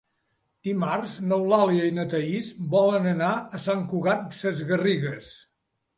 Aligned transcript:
Dimarts 0.67 1.17
n'Eulàlia 1.25 1.83
i 1.89 1.93
na 1.99 2.05
Thaís 2.13 2.49
volen 2.73 3.07
anar 3.15 3.31
a 3.59 3.61
Sant 3.67 3.85
Cugat 3.93 4.27
Sesgarrigues. 4.39 5.31